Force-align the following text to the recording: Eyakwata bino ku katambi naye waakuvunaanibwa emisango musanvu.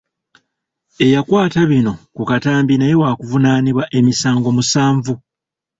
Eyakwata 1.05 1.61
bino 1.71 1.93
ku 2.15 2.23
katambi 2.29 2.73
naye 2.77 2.95
waakuvunaanibwa 3.01 3.83
emisango 3.97 4.47
musanvu. 4.57 5.13